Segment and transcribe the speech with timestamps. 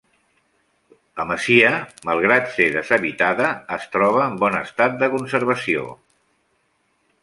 [1.21, 1.69] La masia,
[2.09, 5.89] malgrat ser deshabitada, es troba en bon estat de conservació.